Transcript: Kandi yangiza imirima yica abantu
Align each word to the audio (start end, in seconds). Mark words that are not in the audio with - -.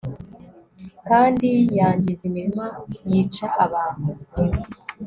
Kandi 1.07 1.49
yangiza 1.77 2.21
imirima 2.29 2.67
yica 3.09 3.47
abantu 3.65 4.11